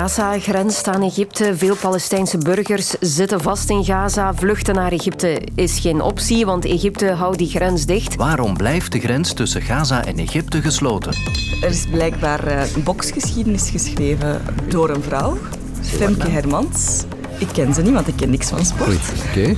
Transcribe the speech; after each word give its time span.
Gaza 0.00 0.38
grenst 0.38 0.88
aan 0.88 1.02
Egypte. 1.02 1.56
Veel 1.56 1.76
Palestijnse 1.76 2.38
burgers 2.38 2.94
zitten 3.00 3.40
vast 3.40 3.70
in 3.70 3.84
Gaza. 3.84 4.34
Vluchten 4.34 4.74
naar 4.74 4.92
Egypte 4.92 5.42
is 5.54 5.78
geen 5.78 6.00
optie, 6.00 6.46
want 6.46 6.64
Egypte 6.64 7.12
houdt 7.12 7.38
die 7.38 7.48
grens 7.48 7.86
dicht. 7.86 8.14
Waarom 8.14 8.56
blijft 8.56 8.92
de 8.92 9.00
grens 9.00 9.32
tussen 9.32 9.62
Gaza 9.62 10.04
en 10.04 10.18
Egypte 10.18 10.62
gesloten? 10.62 11.12
Er 11.62 11.68
is 11.68 11.86
blijkbaar 11.86 12.46
eh, 12.46 12.74
een 12.74 12.82
boksgeschiedenis 12.82 13.70
geschreven 13.70 14.42
door 14.68 14.90
een 14.90 15.02
vrouw, 15.02 15.38
Femke 15.80 16.28
Hermans. 16.28 17.04
Ik 17.38 17.48
ken 17.52 17.74
ze 17.74 17.82
niet, 17.82 17.92
want 17.92 18.08
ik 18.08 18.16
ken 18.16 18.30
niks 18.30 18.48
van 18.48 18.64
sport. 18.64 19.12
Oké. 19.28 19.56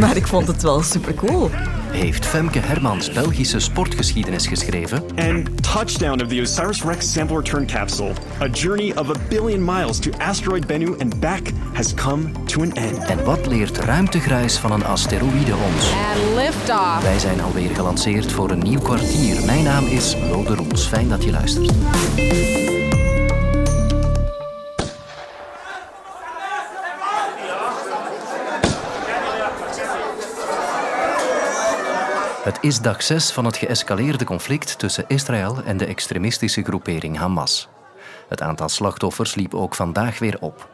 Maar 0.00 0.16
ik 0.16 0.26
vond 0.26 0.46
het 0.46 0.62
wel 0.62 0.82
supercool. 0.82 1.50
Heeft 1.96 2.26
Femke 2.26 2.58
Hermans 2.58 3.12
Belgische 3.12 3.60
sportgeschiedenis 3.60 4.46
geschreven? 4.46 5.02
And 5.16 5.62
touchdown 5.62 6.22
of 6.22 6.28
the 6.28 6.40
OSIRIS-REx 6.40 7.12
sample 7.12 7.36
return 7.36 7.66
capsule. 7.66 8.12
A 8.40 8.48
journey 8.48 8.92
of 8.96 9.10
a 9.10 9.14
billion 9.28 9.64
miles 9.64 9.98
to 9.98 10.10
asteroid 10.18 10.66
Bennu 10.66 10.96
and 10.98 11.20
back 11.20 11.52
has 11.72 11.94
come 11.94 12.32
to 12.44 12.60
an 12.62 12.74
end. 12.74 12.98
En 13.04 13.24
wat 13.24 13.46
leert 13.46 13.78
ruimtegruis 13.78 14.58
van 14.58 14.72
een 14.72 14.84
asteroïde 14.84 15.54
ons? 15.54 15.90
And 15.90 16.34
liftoff. 16.34 17.02
Wij 17.02 17.18
zijn 17.18 17.40
alweer 17.40 17.70
gelanceerd 17.74 18.32
voor 18.32 18.50
een 18.50 18.62
nieuw 18.62 18.80
kwartier. 18.80 19.44
Mijn 19.44 19.64
naam 19.64 19.86
is 19.86 20.16
Lode 20.30 20.54
Roels. 20.54 20.86
Fijn 20.86 21.08
dat 21.08 21.24
je 21.24 21.30
luistert. 21.30 22.75
Het 32.46 32.58
is 32.60 32.80
dag 32.80 33.02
6 33.02 33.30
van 33.30 33.44
het 33.44 33.56
geëscaleerde 33.56 34.24
conflict 34.24 34.78
tussen 34.78 35.04
Israël 35.08 35.62
en 35.64 35.76
de 35.76 35.86
extremistische 35.86 36.62
groepering 36.62 37.16
Hamas. 37.16 37.68
Het 38.28 38.42
aantal 38.42 38.68
slachtoffers 38.68 39.34
liep 39.34 39.54
ook 39.54 39.74
vandaag 39.74 40.18
weer 40.18 40.36
op. 40.40 40.68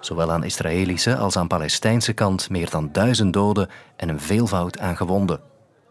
Zowel 0.00 0.32
aan 0.32 0.44
Israëlische 0.44 1.16
als 1.16 1.36
aan 1.36 1.46
Palestijnse 1.46 2.12
kant 2.12 2.50
meer 2.50 2.70
dan 2.70 2.88
duizend 2.92 3.32
doden 3.32 3.68
en 3.96 4.08
een 4.08 4.20
veelvoud 4.20 4.78
aan 4.78 4.96
gewonden. 4.96 5.40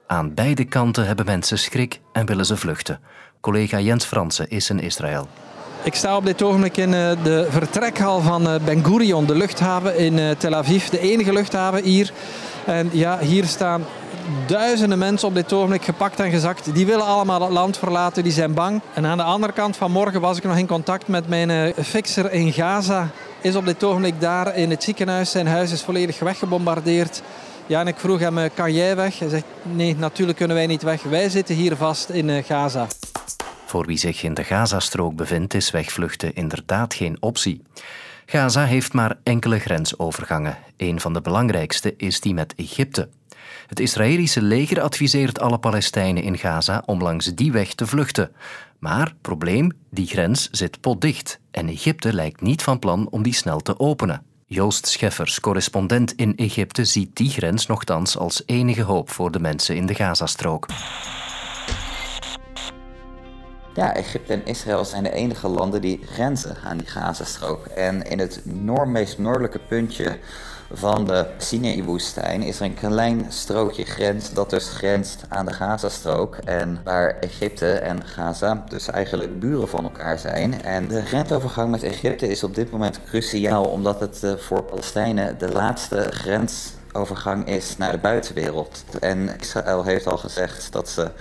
Aan 0.08 0.34
beide 0.34 0.66
kanten 0.66 1.06
hebben 1.06 1.26
mensen 1.26 1.60
schrik 1.60 2.02
en 2.12 2.26
willen 2.26 2.46
ze 2.46 2.58
vluchten. 2.58 3.00
Collega 3.42 3.80
Jens 3.80 4.06
Fransen 4.06 4.50
is 4.50 4.70
in 4.70 4.80
Israël. 4.80 5.28
Ik 5.84 5.96
sta 5.96 6.18
op 6.18 6.26
dit 6.26 6.44
ogenblik 6.44 6.78
in 6.78 6.94
eh, 6.94 7.12
de 7.24 7.48
vertrekhal 7.50 8.22
van 8.22 8.48
eh, 8.48 8.56
Ben 8.66 8.86
Gurion, 8.86 9.26
de 9.26 9.36
luchthaven 9.36 9.98
in 9.98 10.20
eh, 10.20 10.30
Tel 10.30 10.56
Aviv, 10.56 10.88
de 10.88 11.00
enige 11.00 11.34
luchthaven 11.34 11.84
hier. 11.84 12.12
En 12.66 12.90
ja, 12.92 13.20
hier 13.20 13.46
staan 13.46 13.86
duizenden 14.48 14.98
mensen 14.98 15.28
op 15.28 15.34
dit 15.34 15.54
ogenblik 15.54 15.84
gepakt 15.84 16.20
en 16.20 16.32
gezakt. 16.32 16.74
Die 16.74 16.86
willen 16.86 17.06
allemaal 17.06 17.42
het 17.42 17.52
land 17.52 17.78
verlaten, 17.78 18.24
die 18.24 18.32
zijn 18.32 18.54
bang. 18.54 18.82
En 18.94 19.06
aan 19.06 19.18
de 19.18 19.24
andere 19.24 19.54
kant 19.54 19.78
van 19.78 19.92
morgen 19.92 20.22
was 20.22 20.38
ik 20.38 20.44
nog 20.44 20.58
in 20.58 20.68
contact 20.68 21.08
met 21.08 21.28
mijn 21.28 21.74
fixer 21.84 22.32
in 22.32 22.54
Gaza. 22.54 23.10
Is 23.42 23.56
op 23.56 23.66
dit 23.66 23.84
ogenblik 23.84 24.22
daar 24.22 24.56
in 24.56 24.70
het 24.70 24.84
ziekenhuis. 24.84 25.32
Zijn 25.32 25.48
huis 25.48 25.72
is 25.72 25.82
volledig 25.82 26.20
weggebombardeerd. 26.20 27.22
Ja, 27.66 27.80
en 27.80 27.88
ik 27.88 27.98
vroeg 27.98 28.20
hem, 28.20 28.50
kan 28.54 28.74
jij 28.74 28.96
weg? 28.96 29.20
Hij 29.20 29.30
zegt, 29.30 29.46
nee, 29.62 29.96
natuurlijk 29.96 30.38
kunnen 30.38 30.56
wij 30.56 30.68
niet 30.68 30.84
weg. 30.84 31.04
Wij 31.04 31.30
zitten 31.30 31.56
hier 31.56 31.76
vast 31.76 32.10
in 32.10 32.44
Gaza. 32.44 32.88
Voor 33.66 33.86
wie 33.86 33.98
zich 33.98 34.24
in 34.24 34.34
de 34.34 34.44
Gazastrook 34.44 35.16
bevindt, 35.16 35.54
is 35.54 35.72
wegvluchten 35.72 36.36
inderdaad 36.36 36.94
geen 36.94 37.18
optie. 37.20 37.62
Gaza 38.26 38.66
heeft 38.66 38.94
maar 38.94 39.18
enkele 39.24 39.60
grensovergangen. 39.60 40.58
Een 40.78 41.00
van 41.00 41.14
de 41.14 41.22
belangrijkste 41.22 41.94
is 41.98 42.22
die 42.22 42.34
met 42.34 42.54
Egypte. 42.56 43.10
Het 43.68 43.80
Israëlische 43.80 44.42
leger 44.42 44.82
adviseert 44.82 45.40
alle 45.40 45.58
Palestijnen 45.58 46.24
in 46.24 46.38
Gaza 46.38 46.84
om 46.86 47.02
langs 47.02 47.26
die 47.26 47.52
weg 47.52 47.74
te 47.74 47.88
vluchten. 47.88 48.32
Maar, 48.80 49.14
probleem, 49.22 49.72
die 49.90 50.08
grens 50.08 50.50
zit 50.52 50.82
potdicht 50.82 51.40
en 51.52 51.68
Egypte 51.68 52.14
lijkt 52.14 52.42
niet 52.42 52.64
van 52.64 52.80
plan 52.80 53.08
om 53.10 53.24
die 53.24 53.34
snel 53.34 53.60
te 53.60 53.80
openen. 53.80 54.24
Joost 54.46 54.88
Scheffers, 54.88 55.40
correspondent 55.40 56.14
in 56.16 56.36
Egypte, 56.36 56.86
ziet 56.86 57.16
die 57.16 57.30
grens 57.30 57.68
nogthans 57.68 58.18
als 58.18 58.44
enige 58.46 58.82
hoop 58.82 59.10
voor 59.10 59.32
de 59.32 59.40
mensen 59.40 59.76
in 59.76 59.86
de 59.86 59.96
Gazastrook. 59.96 60.68
Ja, 63.78 63.94
Egypte 63.96 64.34
en 64.34 64.46
Israël 64.46 64.86
zijn 64.86 65.04
de 65.04 65.12
enige 65.12 65.48
landen 65.48 65.82
die 65.82 66.00
grenzen 66.06 66.58
aan 66.64 66.78
die 66.78 66.88
Gazastrook. 66.88 67.66
En 67.66 68.02
in 68.04 68.20
het 68.20 68.42
noord 68.44 68.88
meest 68.88 69.18
noordelijke 69.18 69.60
puntje 69.60 70.20
van 70.72 71.06
de 71.06 71.26
Sinai-woestijn 71.38 72.42
is 72.42 72.60
er 72.60 72.66
een 72.66 72.74
klein 72.74 73.26
strookje 73.30 73.86
grens 73.86 74.34
dat 74.34 74.50
dus 74.50 74.70
grenst 74.70 75.24
aan 75.30 75.46
de 75.46 75.54
Gazastrook. 75.54 76.36
En 76.36 76.82
waar 76.84 77.20
Egypte 77.20 77.72
en 77.72 78.06
Gaza 78.06 78.64
dus 78.70 78.88
eigenlijk 78.88 79.40
buren 79.40 79.68
van 79.68 79.84
elkaar 79.84 80.20
zijn. 80.20 80.64
En 80.64 80.88
de 80.88 81.06
grensovergang 81.06 81.72
met 81.72 81.84
Egypte 81.84 82.28
is 82.28 82.44
op 82.44 82.56
dit 82.56 82.72
moment 82.72 83.00
cruciaal 83.04 83.66
omdat 83.66 84.00
het 84.00 84.24
eh, 84.24 84.36
voor 84.36 84.64
Palestijnen 84.64 85.38
de 85.38 85.52
laatste 85.52 86.08
grensovergang 86.12 87.48
is 87.48 87.78
naar 87.78 87.92
de 87.92 87.98
buitenwereld. 87.98 88.84
En 89.00 89.40
Israël 89.40 89.84
heeft 89.84 90.08
al 90.08 90.18
gezegd 90.18 90.72
dat 90.72 90.90
ze 90.90 91.12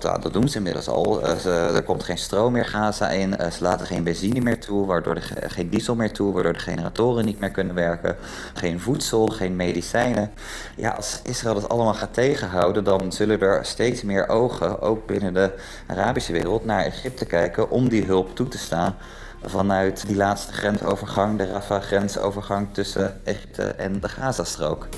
dat 0.00 0.32
doen 0.32 0.48
ze 0.48 0.56
inmiddels 0.56 0.88
al. 0.88 1.22
Eh, 1.22 1.74
er 1.74 1.82
komt 1.82 2.02
geen 2.02 2.18
stroom 2.18 2.52
meer 2.52 2.64
Gaza 2.64 3.10
in. 3.10 3.34
Uh, 3.40 3.50
ze 3.50 3.62
laten 3.62 3.86
geen 3.86 4.02
benzine 4.02 4.40
meer 4.40 4.60
toe, 4.60 4.86
waardoor 4.86 5.14
er 5.14 5.32
geen 5.48 5.68
diesel 5.68 5.94
meer 5.94 6.12
toe, 6.12 6.32
waardoor 6.32 6.52
de 6.52 6.58
generatoren 6.58 7.24
niet 7.24 7.40
meer 7.40 7.50
kunnen 7.50 7.74
werken. 7.74 8.16
Geen 8.54 8.80
voedsel, 8.80 9.26
geen 9.26 9.56
medicijnen. 9.56 10.30
Ja, 10.76 10.90
als 10.90 11.20
Israël 11.22 11.54
dat 11.54 11.68
allemaal 11.68 11.94
gaat 11.94 12.14
tegenhouden, 12.14 12.84
dan 12.84 13.12
zullen 13.12 13.40
er 13.40 13.64
steeds 13.64 14.02
meer 14.02 14.28
ogen, 14.28 14.80
ook 14.80 15.06
binnen 15.06 15.34
de 15.34 15.52
Arabische 15.86 16.32
wereld, 16.32 16.64
naar 16.64 16.84
Egypte 16.84 17.24
kijken 17.24 17.70
om 17.70 17.88
die 17.88 18.04
hulp 18.04 18.36
toe 18.36 18.48
te 18.48 18.58
staan 18.58 18.96
vanuit 19.44 20.06
die 20.06 20.16
laatste 20.16 20.52
grensovergang, 20.52 21.38
de 21.38 21.46
Rafah-grensovergang 21.46 22.68
tussen 22.72 23.20
Egypte 23.24 23.62
en 23.62 24.00
de 24.00 24.08
Gazastrook. 24.08 24.88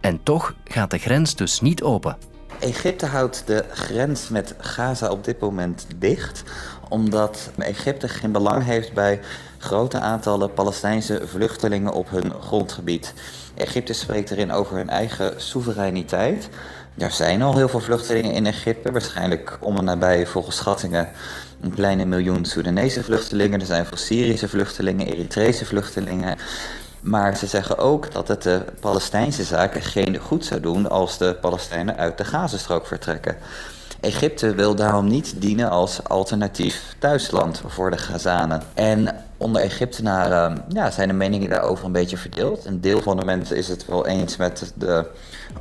En 0.00 0.22
toch 0.22 0.54
gaat 0.64 0.90
de 0.90 0.98
grens 0.98 1.36
dus 1.36 1.60
niet 1.60 1.82
open. 1.82 2.37
Egypte 2.60 3.06
houdt 3.06 3.42
de 3.46 3.64
grens 3.72 4.28
met 4.28 4.54
Gaza 4.58 5.10
op 5.10 5.24
dit 5.24 5.40
moment 5.40 5.86
dicht, 5.96 6.42
omdat 6.88 7.50
Egypte 7.58 8.08
geen 8.08 8.32
belang 8.32 8.64
heeft 8.64 8.92
bij 8.92 9.20
grote 9.58 9.98
aantallen 9.98 10.52
Palestijnse 10.52 11.22
vluchtelingen 11.26 11.92
op 11.92 12.10
hun 12.10 12.32
grondgebied. 12.40 13.14
Egypte 13.54 13.92
spreekt 13.92 14.30
erin 14.30 14.52
over 14.52 14.76
hun 14.76 14.88
eigen 14.88 15.32
soevereiniteit. 15.36 16.48
Er 16.98 17.10
zijn 17.10 17.42
al 17.42 17.56
heel 17.56 17.68
veel 17.68 17.80
vluchtelingen 17.80 18.32
in 18.32 18.46
Egypte, 18.46 18.92
waarschijnlijk 18.92 19.58
om 19.60 19.76
en 19.76 19.84
nabij 19.84 20.26
volgens 20.26 20.56
schattingen 20.56 21.08
een 21.60 21.74
kleine 21.74 22.04
miljoen 22.04 22.44
Soedanese 22.44 23.02
vluchtelingen. 23.04 23.60
Er 23.60 23.66
zijn 23.66 23.86
veel 23.86 23.96
Syrische 23.96 24.48
vluchtelingen, 24.48 25.06
Eritrese 25.06 25.64
vluchtelingen. 25.64 26.38
Maar 27.00 27.36
ze 27.36 27.46
zeggen 27.46 27.78
ook 27.78 28.12
dat 28.12 28.28
het 28.28 28.42
de 28.42 28.64
Palestijnse 28.80 29.44
zaken 29.44 29.82
geen 29.82 30.18
goed 30.18 30.44
zou 30.44 30.60
doen 30.60 30.90
als 30.90 31.18
de 31.18 31.36
Palestijnen 31.40 31.96
uit 31.96 32.18
de 32.18 32.24
Gazastrook 32.24 32.86
vertrekken. 32.86 33.36
Egypte 34.00 34.54
wil 34.54 34.74
daarom 34.74 35.06
niet 35.06 35.34
dienen 35.40 35.70
als 35.70 36.04
alternatief 36.04 36.94
thuisland 36.98 37.62
voor 37.66 37.90
de 37.90 37.98
Gazanen. 37.98 38.62
En 38.74 39.24
onder 39.38 39.62
Egyptenaren 39.62 40.64
ja, 40.68 40.90
zijn 40.90 41.08
de 41.08 41.14
meningen 41.14 41.50
daarover 41.50 41.84
een 41.84 41.92
beetje 41.92 42.16
verdeeld. 42.16 42.64
Een 42.64 42.80
deel 42.80 43.02
van 43.02 43.16
de 43.16 43.24
mensen 43.24 43.56
is 43.56 43.68
het 43.68 43.86
wel 43.86 44.06
eens 44.06 44.36
met 44.36 44.72
de 44.74 45.06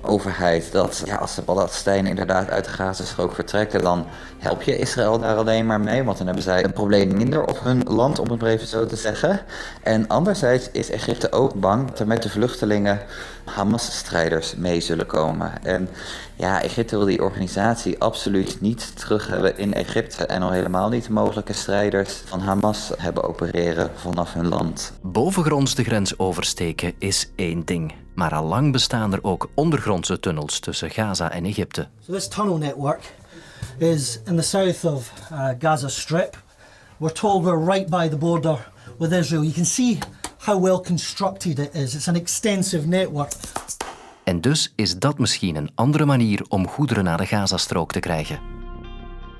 overheid 0.02 0.72
dat 0.72 1.04
ja, 1.06 1.16
als 1.16 1.36
de 1.36 1.42
Palestijnen 1.42 2.10
inderdaad 2.10 2.50
uit 2.50 2.66
de 2.66 2.70
Gazastrook 2.70 3.36
vertrekken, 3.36 3.82
dan 3.82 4.06
help 4.38 4.62
je 4.62 4.78
Israël 4.78 5.20
daar 5.20 5.36
alleen 5.36 5.66
maar 5.66 5.82
mee, 5.82 6.04
want 6.04 6.18
dan 6.18 6.26
hebben 6.26 6.44
zij 6.44 6.64
een 6.64 6.74
probleem 6.74 7.18
minder 7.18 7.46
op 7.46 7.60
hun 7.64 7.84
land, 7.84 8.20
om 8.20 8.30
het 8.30 8.42
maar 8.42 8.50
even 8.50 8.68
zo 8.68 8.86
te 8.86 8.96
zeggen. 8.96 9.40
En 9.84 10.08
anderzijds 10.08 10.70
is 10.72 10.90
Egypte 10.90 11.32
ook 11.32 11.54
bang 11.54 11.90
dat 11.90 12.00
er 12.00 12.08
met 12.08 12.24
de 12.24 12.30
vluchtelingen 12.30 13.00
Hamas-strijders 13.46 14.56
mee 14.56 14.82
zullen 14.82 15.06
komen. 15.06 15.64
En 15.64 15.90
ja, 16.36 16.62
Egypte 16.62 16.98
wil 16.98 17.06
die 17.06 17.24
organisatie 17.24 18.00
absoluut 18.00 18.62
niet 18.62 18.98
terug 18.98 19.28
hebben 19.28 19.58
in 19.58 19.74
Egypte 19.74 20.26
en 20.26 20.42
al 20.42 20.52
helemaal 20.52 20.90
niet 20.90 21.06
de 21.06 21.12
mogelijke 21.12 21.54
strijders 21.54 22.22
van 22.26 22.40
Hamas 22.40 22.92
hebben 22.98 23.24
opereren 23.24 23.66
vanaf 23.95 24.34
hun 24.34 24.47
land. 24.47 24.93
Bovengronds 25.02 25.75
de 25.75 25.84
grens 25.84 26.19
oversteken 26.19 26.93
is 26.97 27.31
één 27.35 27.66
ding. 27.66 27.93
Maar 28.16 28.34
al 28.34 28.46
lang 28.46 28.72
bestaan 28.72 29.14
er 29.14 29.19
ook 29.22 29.49
ondergrondse 29.53 30.19
tunnels 30.19 30.59
tussen 30.59 30.90
Gaza 30.90 31.31
en 31.31 31.46
Egypte. 31.46 31.87
So 32.05 32.14
this 32.14 32.28
tunnel 32.28 32.58
network 32.58 33.14
is 33.78 34.19
in 34.25 34.35
the 34.35 34.41
south 34.41 34.84
of 34.84 35.11
uh, 35.31 35.49
Gaza 35.59 35.87
Strip. 35.87 36.43
We're 36.97 37.14
told 37.14 37.43
we're 37.43 37.72
right 37.72 37.90
by 37.90 38.08
the 38.08 38.17
border 38.17 38.72
with 38.97 39.11
Israel. 39.11 39.41
You 39.41 39.53
can 39.53 39.66
see 39.66 39.97
how 40.37 40.63
well 40.63 40.81
constructed 40.81 41.59
it 41.59 41.75
is. 41.75 41.96
It's 41.96 42.08
an 42.08 42.16
extensive 42.16 42.87
network. 42.87 43.31
En 44.23 44.41
dus 44.41 44.73
is 44.75 44.97
dat 44.97 45.17
misschien 45.17 45.55
een 45.55 45.72
andere 45.75 46.05
manier 46.05 46.46
om 46.47 46.67
goederen 46.67 47.03
naar 47.03 47.17
de 47.17 47.25
Gazastrook 47.25 47.91
te 47.91 47.99
krijgen. 47.99 48.57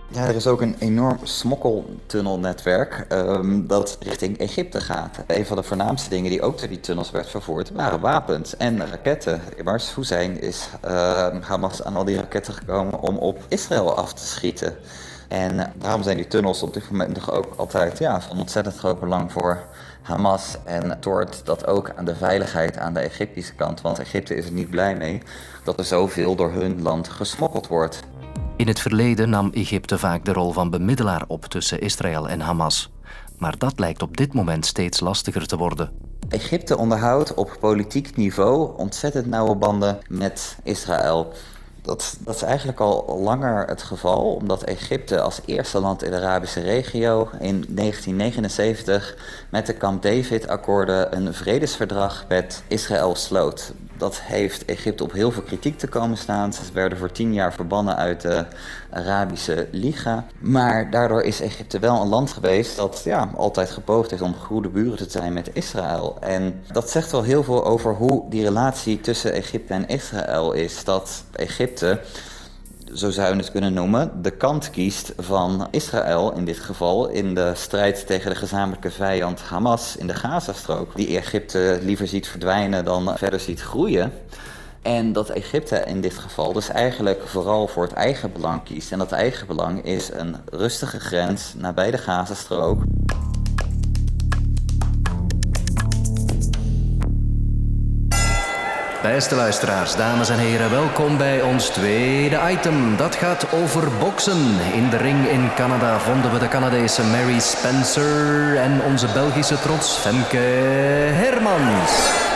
Ja, 0.10 0.28
er 0.28 0.36
is 0.36 0.48
ook 0.48 0.62
een 0.62 0.76
enorm 0.80 1.18
smokkeltunnelnetwerk 1.24 3.06
um, 3.10 3.68
dat 3.68 3.98
richting 4.00 4.38
Egypte 4.38 4.82
gaat. 4.82 5.18
Een 5.28 5.46
van 5.46 5.58
de 5.58 5.64
voornaamste 5.64 6.10
dingen 6.10 6.32
die 6.32 6.42
ook 6.42 6.60
door 6.60 6.68
die 6.68 6.80
tunnels 6.80 7.12
werd 7.12 7.30
vervoerd 7.30 7.72
waren 7.72 8.00
wapens 8.00 8.58
en 8.58 8.88
raketten. 8.90 9.42
Hoe 9.96 10.06
zijn 10.06 10.42
is 10.42 10.70
uh, 10.86 11.28
Hamas 11.42 11.84
aan 11.84 11.96
al 11.96 12.04
die 12.04 12.16
raketten 12.16 12.54
gekomen 12.54 13.00
om 13.02 13.18
op 13.18 13.40
Israël 13.48 13.96
af 13.96 14.14
te 14.14 14.26
schieten? 14.26 14.76
En 15.28 15.74
daarom 15.76 16.04
zijn 16.04 16.18
die 16.18 16.28
tunnels 16.28 16.64
op 16.64 16.74
dit 16.74 16.92
moment 16.92 17.14
nog 17.14 17.32
ook 17.32 17.54
altijd 17.56 17.98
ja, 17.98 18.22
van 18.22 18.40
ontzettend 18.40 18.78
groot 18.78 19.00
belang 19.00 19.32
voor 19.32 19.64
Hamas. 20.02 20.58
En 20.64 20.98
toort 21.00 21.46
dat 21.46 21.68
ook 21.68 21.92
aan 21.96 22.06
de 22.06 22.16
veiligheid 22.16 22.78
aan 22.78 22.94
de 22.94 23.00
Egyptische 23.00 23.54
kant. 23.54 23.82
Want 23.82 24.00
Egypte 24.00 24.36
is 24.36 24.46
er 24.46 24.52
niet 24.52 24.70
blij 24.70 24.96
mee 24.96 25.22
dat 25.64 25.80
er 25.80 25.86
zoveel 25.86 26.36
door 26.36 26.52
hun 26.52 26.82
land 26.82 27.10
gesmokkeld 27.10 27.68
wordt. 27.68 28.04
In 28.58 28.68
het 28.68 28.80
verleden 28.80 29.30
nam 29.30 29.50
Egypte 29.54 29.98
vaak 29.98 30.26
de 30.26 30.34
rol 30.34 30.52
van 30.52 30.70
bemiddelaar 30.70 31.24
op 31.28 31.46
tussen 31.46 31.82
Israël 31.82 32.30
en 32.30 32.40
Hamas. 32.40 32.92
Maar 33.38 33.58
dat 33.58 33.80
lijkt 33.80 34.02
op 34.02 34.18
dit 34.18 34.34
moment 34.34 34.66
steeds 34.66 35.00
lastiger 35.00 35.48
te 35.48 35.58
worden. 35.58 35.92
Egypte 36.30 36.78
onderhoudt 36.78 37.34
op 37.34 37.58
politiek 37.60 38.16
niveau 38.16 38.78
ontzettend 38.78 39.26
nauwe 39.26 39.56
banden 39.56 40.00
met 40.08 40.58
Israël. 40.64 41.34
Dat, 41.82 42.18
dat, 42.20 42.36
is 42.36 42.42
eigenlijk 42.42 42.80
al 42.80 43.20
langer 43.20 43.68
het 43.68 43.84
geval, 43.84 44.34
omdat 44.34 44.64
Egypte 44.64 45.22
als 45.22 45.42
eerste 45.46 45.80
land 45.80 46.04
in 46.04 46.12
de 46.12 46.18
Arabische 46.18 46.62
regio 46.62 47.30
in 47.40 47.66
1979 47.68 49.18
met 49.50 49.66
de 49.66 49.78
Camp 49.78 50.02
David-akkoorden 50.02 51.16
een 51.16 51.34
vredesverdrag 51.34 52.26
met 52.28 52.64
Israël 52.68 53.16
sloot 53.16 53.74
dat 53.98 54.22
heeft 54.22 54.66
Egypte 54.66 55.04
op 55.04 55.12
heel 55.12 55.32
veel 55.32 55.42
kritiek 55.42 55.78
te 55.78 55.88
komen 55.88 56.18
staan. 56.18 56.54
Ze 56.54 56.62
werden 56.74 56.98
voor 56.98 57.12
tien 57.12 57.34
jaar 57.34 57.54
verbannen 57.54 57.96
uit 57.96 58.22
de 58.22 58.46
Arabische 58.90 59.68
Liga. 59.72 60.26
Maar 60.40 60.92
daardoor 60.92 61.22
is 61.22 61.42
Egypte 61.42 61.80
wel 61.80 62.02
een 62.02 62.08
land 62.08 62.32
geweest 62.32 62.76
dat 62.76 63.02
ja, 63.04 63.32
altijd 63.36 63.70
gepoogd 63.70 64.10
heeft 64.10 64.22
om 64.22 64.36
goede 64.36 64.70
buren 64.70 64.98
te 64.98 65.10
zijn 65.10 65.34
met 65.34 65.50
Israël. 65.54 66.18
En 66.20 66.62
dat 66.72 66.90
zegt 66.90 67.12
wel 67.12 67.24
heel 67.24 67.44
veel 67.44 67.66
over 67.66 67.94
hoe 67.94 68.30
die 68.30 68.44
relatie 68.44 69.02
tussen 69.02 69.34
Egypte 69.34 69.74
en 69.74 69.88
Israël 69.88 70.52
is. 70.52 70.84
Dat 70.84 71.24
Egypte 71.32 72.00
zo 72.94 73.10
zou 73.10 73.32
je 73.32 73.38
het 73.38 73.52
kunnen 73.52 73.74
noemen, 73.74 74.22
de 74.22 74.32
kant 74.32 74.70
kiest 74.70 75.14
van 75.18 75.68
Israël 75.72 76.34
in 76.34 76.46
dit 76.46 76.60
geval 76.60 77.08
in 77.08 77.36
de 77.36 77.52
strijd 77.56 78.08
tegen 78.08 78.30
de 78.30 78.36
gezamenlijke 78.36 78.92
vijand 78.92 79.42
Hamas 79.42 79.98
in 79.98 80.08
de 80.08 80.14
Gazastrook, 80.14 80.96
die 80.96 81.18
Egypte 81.18 81.80
liever 81.82 82.08
ziet 82.08 82.28
verdwijnen 82.28 82.86
dan 82.86 83.18
verder 83.18 83.40
ziet 83.40 83.62
groeien. 83.62 84.12
En 84.82 85.14
dat 85.14 85.30
Egypte 85.30 85.84
in 85.86 86.02
dit 86.02 86.18
geval 86.18 86.54
dus 86.54 86.70
eigenlijk 86.70 87.22
vooral 87.26 87.68
voor 87.68 87.84
het 87.84 87.94
eigen 87.94 88.32
belang 88.32 88.64
kiest. 88.64 88.92
En 88.92 89.00
dat 89.00 89.12
eigen 89.12 89.48
belang 89.48 89.84
is 89.84 90.10
een 90.14 90.36
rustige 90.52 91.00
grens 91.00 91.54
nabij 91.58 91.92
de 91.92 91.98
Gazastrook. 91.98 92.84
Beste 99.14 99.36
luisteraars, 99.36 99.96
dames 99.96 100.30
en 100.30 100.40
heren, 100.40 100.70
welkom 100.70 101.18
bij 101.18 101.42
ons 101.42 101.70
tweede 101.70 102.40
item. 102.50 102.98
Dat 102.98 103.16
gaat 103.16 103.52
over 103.52 103.98
boksen. 104.00 104.60
In 104.74 104.90
de 104.90 104.98
ring 104.98 105.28
in 105.28 105.50
Canada 105.56 106.00
vonden 106.00 106.34
we 106.34 106.40
de 106.40 106.48
Canadese 106.48 107.04
Mary 107.04 107.40
Spencer 107.40 108.58
en 108.58 108.82
onze 108.82 109.08
Belgische 109.14 109.60
trots 109.60 109.98
Femke 109.98 110.38
Hermans. 110.38 112.27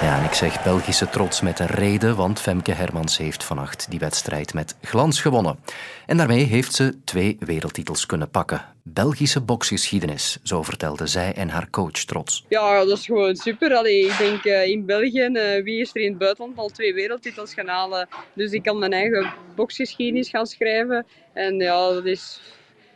Ja, 0.00 0.18
en 0.18 0.24
ik 0.24 0.32
zeg 0.32 0.62
Belgische 0.64 1.08
trots 1.08 1.40
met 1.40 1.58
een 1.58 1.66
reden, 1.66 2.16
want 2.16 2.40
Femke 2.40 2.72
Hermans 2.72 3.18
heeft 3.18 3.44
vannacht 3.44 3.90
die 3.90 3.98
wedstrijd 3.98 4.54
met 4.54 4.76
glans 4.82 5.20
gewonnen. 5.20 5.58
En 6.06 6.16
daarmee 6.16 6.44
heeft 6.44 6.74
ze 6.74 6.94
twee 7.04 7.36
wereldtitels 7.40 8.06
kunnen 8.06 8.30
pakken. 8.30 8.64
Belgische 8.82 9.40
boksgeschiedenis, 9.40 10.38
zo 10.42 10.62
vertelde 10.62 11.06
zij 11.06 11.34
en 11.34 11.48
haar 11.48 11.70
coach 11.70 11.90
trots. 11.90 12.44
Ja, 12.48 12.84
dat 12.84 12.98
is 12.98 13.06
gewoon 13.06 13.36
super. 13.36 13.74
Allee, 13.74 14.06
ik 14.06 14.18
denk 14.18 14.44
uh, 14.44 14.66
in 14.66 14.86
België, 14.86 15.28
uh, 15.32 15.64
wie 15.64 15.80
is 15.80 15.90
er 15.92 16.00
in 16.00 16.08
het 16.08 16.18
buitenland 16.18 16.58
al 16.58 16.68
twee 16.68 16.94
wereldtitels 16.94 17.54
gaan 17.54 17.68
halen? 17.68 18.08
Dus 18.32 18.52
ik 18.52 18.62
kan 18.62 18.78
mijn 18.78 18.92
eigen 18.92 19.32
boksgeschiedenis 19.54 20.28
gaan 20.28 20.46
schrijven. 20.46 21.06
En 21.32 21.56
ja, 21.56 21.92
dat 21.92 22.04
is 22.04 22.40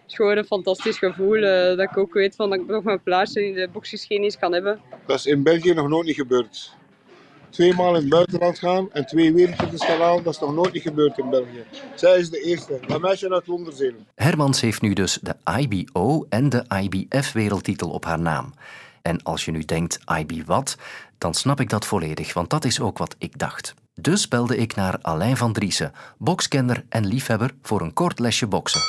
is 0.06 0.14
gewoon 0.14 0.36
een 0.36 0.44
fantastisch 0.44 0.98
gevoel. 0.98 1.36
Uh, 1.36 1.66
dat 1.66 1.80
ik 1.80 1.96
ook 1.96 2.14
weet 2.14 2.36
van 2.36 2.50
dat 2.50 2.58
ik 2.58 2.66
nog 2.66 2.84
mijn 2.84 3.02
plaatsje 3.02 3.46
in 3.46 3.54
de 3.54 3.68
boksgeschiedenis 3.72 4.38
kan 4.38 4.52
hebben. 4.52 4.80
Dat 5.06 5.18
is 5.18 5.26
in 5.26 5.42
België 5.42 5.74
nog 5.74 5.88
nooit 5.88 6.06
niet 6.06 6.16
gebeurd 6.16 6.72
tweemaal 7.54 7.88
in 7.88 7.94
het 7.94 8.08
buitenland 8.08 8.58
gaan 8.58 8.92
en 8.92 9.06
twee 9.06 9.32
wereldtitels 9.32 9.84
gaan 9.84 10.00
halen. 10.00 10.24
Dat 10.24 10.34
is 10.34 10.40
nog 10.40 10.54
nooit 10.54 10.72
niet 10.72 10.82
gebeurd 10.82 11.18
in 11.18 11.30
België. 11.30 11.64
Zij 11.94 12.18
is 12.18 12.30
de 12.30 12.40
eerste. 12.40 12.80
Dat 12.86 13.00
meisje 13.00 13.30
uit 13.30 13.46
Londerzelen. 13.46 14.06
Hermans 14.14 14.60
heeft 14.60 14.82
nu 14.82 14.92
dus 14.92 15.18
de 15.22 15.36
IBO 15.58 16.26
en 16.28 16.48
de 16.48 16.64
IBF 16.82 17.32
wereldtitel 17.32 17.90
op 17.90 18.04
haar 18.04 18.20
naam. 18.20 18.54
En 19.02 19.22
als 19.22 19.44
je 19.44 19.50
nu 19.50 19.64
denkt 19.64 19.98
IB 20.18 20.46
wat, 20.46 20.76
dan 21.18 21.34
snap 21.34 21.60
ik 21.60 21.70
dat 21.70 21.86
volledig, 21.86 22.34
want 22.34 22.50
dat 22.50 22.64
is 22.64 22.80
ook 22.80 22.98
wat 22.98 23.14
ik 23.18 23.38
dacht. 23.38 23.74
Dus 23.94 24.28
belde 24.28 24.56
ik 24.56 24.74
naar 24.74 24.98
Alain 25.02 25.36
van 25.36 25.52
Driessen, 25.52 25.92
bokskenner 26.18 26.84
en 26.88 27.06
liefhebber, 27.06 27.54
voor 27.62 27.80
een 27.80 27.92
kort 27.92 28.18
lesje 28.18 28.46
boksen. 28.46 28.80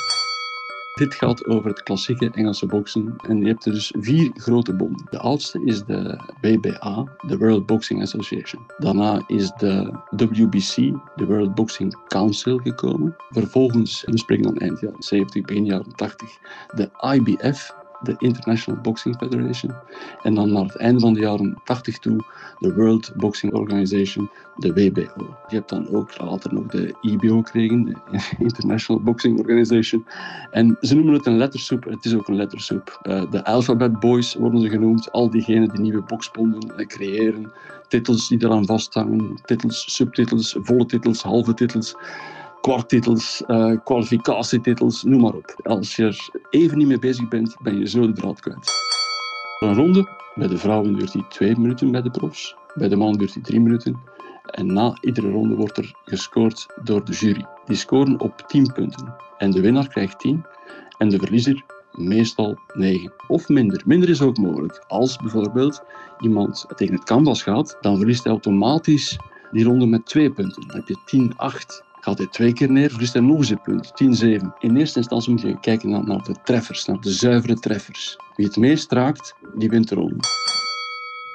Dit 0.96 1.14
gaat 1.14 1.46
over 1.46 1.68
het 1.68 1.82
klassieke 1.82 2.30
Engelse 2.30 2.66
boksen 2.66 3.16
en 3.28 3.40
je 3.40 3.46
hebt 3.46 3.66
er 3.66 3.72
dus 3.72 3.94
vier 3.98 4.30
grote 4.34 4.74
bonden. 4.74 5.06
De 5.10 5.18
oudste 5.18 5.64
is 5.64 5.84
de 5.84 6.20
WBA, 6.40 7.04
de 7.26 7.36
World 7.38 7.66
Boxing 7.66 8.02
Association. 8.02 8.66
Daarna 8.78 9.22
is 9.26 9.52
de 9.52 9.92
WBC, 10.10 10.74
de 11.16 11.26
World 11.26 11.54
Boxing 11.54 11.96
Council, 12.08 12.58
gekomen. 12.58 13.16
Vervolgens, 13.28 14.04
we 14.04 14.18
spreken 14.18 14.44
dan 14.44 14.56
eind 14.56 14.80
jaren 14.80 15.02
70, 15.02 15.42
begin 15.44 15.64
jaren 15.64 15.92
80, 15.94 16.38
de 16.74 16.90
IBF, 17.14 17.74
de 18.00 18.14
International 18.18 18.80
Boxing 18.80 19.16
Federation. 19.16 19.74
En 20.22 20.34
dan 20.34 20.52
naar 20.52 20.62
het 20.62 20.76
einde 20.76 21.00
van 21.00 21.14
de 21.14 21.20
jaren 21.20 21.56
80 21.64 21.98
toe 21.98 22.24
de 22.58 22.74
World 22.74 23.12
Boxing 23.16 23.52
Organization, 23.52 24.30
de 24.56 24.72
WBO. 24.72 25.36
Je 25.48 25.54
hebt 25.54 25.68
dan 25.68 25.88
ook 25.88 26.18
later 26.18 26.54
nog 26.54 26.66
de 26.66 26.94
IBO 27.00 27.42
gekregen, 27.42 27.84
de 27.84 27.96
International 28.38 29.02
Boxing 29.02 29.38
Organization. 29.38 30.06
En 30.50 30.76
ze 30.80 30.94
noemen 30.94 31.14
het 31.14 31.26
een 31.26 31.36
lettersoep, 31.36 31.84
het 31.84 32.04
is 32.04 32.14
ook 32.14 32.28
een 32.28 32.36
lettersoep. 32.36 33.00
Uh, 33.02 33.30
de 33.30 33.44
Alphabet 33.44 34.00
Boys 34.00 34.34
worden 34.34 34.60
ze 34.60 34.68
genoemd, 34.68 35.12
al 35.12 35.30
diegenen 35.30 35.68
die 35.68 35.80
nieuwe 35.80 36.02
boxbonden 36.02 36.72
uh, 36.76 36.86
creëren. 36.86 37.52
Titels 37.88 38.28
die 38.28 38.44
eraan 38.44 38.66
vasthangen, 38.66 39.40
titels, 39.44 39.94
subtitels, 39.94 40.56
volle 40.60 40.86
titels, 40.86 41.22
halve 41.22 41.54
titels 41.54 41.96
kwarttitels, 42.66 43.42
uh, 43.46 43.76
kwalificatietitels, 43.84 45.02
noem 45.02 45.20
maar 45.20 45.34
op. 45.34 45.56
Als 45.62 45.96
je 45.96 46.04
er 46.04 46.28
even 46.50 46.78
niet 46.78 46.86
mee 46.86 46.98
bezig 46.98 47.28
bent, 47.28 47.56
ben 47.62 47.78
je 47.78 47.88
zo 47.88 48.06
de 48.06 48.12
draad 48.12 48.40
kwijt. 48.40 48.70
Een 49.60 49.74
ronde, 49.74 50.08
bij 50.34 50.48
de 50.48 50.58
vrouwen 50.58 50.94
duurt 50.94 51.12
die 51.12 51.26
twee 51.28 51.56
minuten 51.58 51.90
bij 51.90 52.02
de 52.02 52.10
profs, 52.10 52.56
bij 52.74 52.88
de 52.88 52.96
man 52.96 53.12
duurt 53.12 53.32
die 53.32 53.42
drie 53.42 53.60
minuten. 53.60 54.00
En 54.46 54.72
na 54.72 54.98
iedere 55.00 55.30
ronde 55.30 55.54
wordt 55.54 55.76
er 55.76 55.94
gescoord 56.04 56.66
door 56.82 57.04
de 57.04 57.12
jury. 57.12 57.46
Die 57.66 57.76
scoren 57.76 58.20
op 58.20 58.44
10 58.46 58.72
punten. 58.72 59.14
En 59.38 59.50
de 59.50 59.60
winnaar 59.60 59.88
krijgt 59.88 60.18
10 60.18 60.44
en 60.98 61.08
de 61.08 61.18
verliezer 61.18 61.64
meestal 61.92 62.58
9 62.74 63.12
of 63.28 63.48
minder. 63.48 63.82
Minder 63.84 64.08
is 64.08 64.22
ook 64.22 64.38
mogelijk. 64.38 64.84
Als 64.88 65.16
bijvoorbeeld 65.16 65.82
iemand 66.20 66.66
tegen 66.74 66.94
het 66.94 67.04
canvas 67.04 67.42
gaat, 67.42 67.76
dan 67.80 67.96
verliest 67.96 68.24
hij 68.24 68.32
automatisch 68.32 69.18
die 69.52 69.64
ronde 69.64 69.86
met 69.86 70.06
2 70.06 70.30
punten. 70.30 70.68
Dan 70.68 70.76
heb 70.76 70.88
je 70.88 71.30
10-8. 71.82 71.85
Gaat 72.06 72.18
hij 72.18 72.26
twee 72.26 72.52
keer 72.52 72.70
neer, 72.70 72.90
verliest 72.90 73.12
hij 73.12 73.22
nog 73.22 73.38
eens 73.38 73.50
een 73.50 73.60
punt. 73.62 73.92
10-7. 74.42 74.58
In 74.58 74.76
eerste 74.76 74.98
instantie 74.98 75.30
moet 75.30 75.40
je 75.40 75.60
kijken 75.60 75.90
naar, 75.90 76.04
naar 76.04 76.22
de 76.22 76.34
treffers, 76.44 76.84
naar 76.84 77.00
de 77.00 77.12
zuivere 77.12 77.54
treffers. 77.54 78.16
Wie 78.36 78.46
het 78.46 78.56
meest 78.56 78.92
raakt, 78.92 79.34
die 79.54 79.68
wint 79.68 79.88
de 79.88 79.94
ronde. 79.94 80.24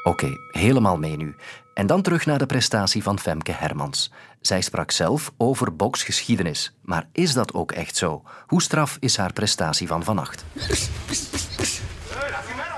Oké, 0.03 0.37
helemaal 0.51 0.97
mee 0.97 1.17
nu. 1.17 1.35
En 1.73 1.87
dan 1.87 2.01
terug 2.01 2.25
naar 2.25 2.37
de 2.37 2.45
prestatie 2.45 3.03
van 3.03 3.19
Femke 3.19 3.51
Hermans. 3.51 4.11
Zij 4.41 4.61
sprak 4.61 4.91
zelf 4.91 5.33
over 5.37 5.75
boksgeschiedenis. 5.75 6.73
Maar 6.81 7.07
is 7.11 7.33
dat 7.33 7.53
ook 7.53 7.71
echt 7.71 7.95
zo? 7.95 8.23
Hoe 8.47 8.61
straf 8.61 8.97
is 8.99 9.17
haar 9.17 9.33
prestatie 9.33 9.87
van 9.87 10.03
vannacht? 10.03 10.45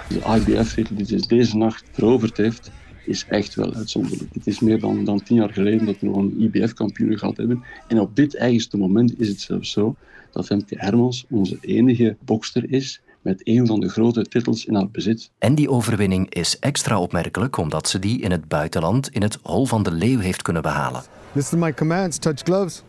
De 0.10 0.22
IBF-titel 0.36 0.96
die 0.96 1.06
ze 1.06 1.28
deze 1.28 1.58
nacht 1.58 1.84
veroverd 1.92 2.38
heeft, 2.38 2.72
is 3.06 3.26
echt 3.30 3.56
wel 3.56 3.74
uitzonderlijk. 3.74 4.34
Het 4.34 4.48
is 4.48 4.60
meer 4.60 4.80
dan, 4.80 5.04
dan 5.04 5.24
tien 5.24 5.36
jaar 5.36 5.54
geleden 5.54 5.86
dat 5.86 6.00
we 6.00 6.06
nog 6.06 6.18
een 6.18 6.36
IBF-kampioen 6.40 7.18
gehad 7.18 7.38
hebben. 7.38 7.64
En 7.88 8.00
op 8.00 8.16
dit 8.16 8.36
eigenste 8.36 8.78
moment 8.78 9.20
is 9.20 9.28
het 9.28 9.40
zelfs 9.40 9.72
zo 9.72 9.96
dat 10.32 10.46
Femke 10.46 10.76
Hermans 10.78 11.26
onze 11.30 11.58
enige 11.62 12.16
bokster 12.26 12.72
is 12.72 13.02
met 13.22 13.48
een 13.48 13.68
van 13.68 13.80
de 13.80 13.90
grote 13.90 14.22
titels 14.22 14.66
in 14.66 14.76
haar 14.76 14.90
bezit. 14.90 15.30
En 15.38 15.56
die 15.56 15.70
overwinning 15.70 16.30
is 16.30 16.60
extra 16.60 17.00
opmerkelijk 17.00 17.58
omdat 17.58 17.88
ze 17.88 18.00
die 18.00 18.22
in 18.22 18.32
het 18.32 18.48
buitenland 18.48 19.10
in 19.10 19.22
het 19.22 19.38
Hol 19.42 19.66
van 19.66 19.84
de 19.84 19.92
Leeuw 19.92 20.20
heeft 20.20 20.42
kunnen 20.42 20.62
behalen. 20.62 21.04
This 21.34 21.52
is 21.52 21.60
my 21.60 21.74
commands, 21.74 22.18
touch 22.18 22.42
gloves. 22.42 22.84